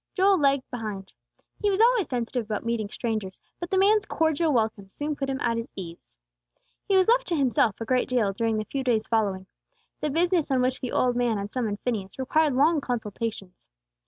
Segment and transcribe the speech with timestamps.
[0.15, 1.13] Joel lagged behind.
[1.61, 5.39] He was always sensitive about meeting strangers; but the man's cordial welcome soon put him
[5.41, 6.17] at his ease.
[6.87, 9.45] He was left to himself a great deal during the few days following.
[9.99, 13.67] The business on which the old man had summoned Phineas required long consultations.